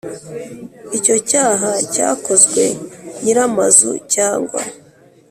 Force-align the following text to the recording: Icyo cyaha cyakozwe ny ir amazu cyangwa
Icyo 0.97 1.15
cyaha 1.29 1.69
cyakozwe 1.93 2.63
ny 3.21 3.25
ir 3.31 3.37
amazu 3.47 3.91
cyangwa 4.13 4.61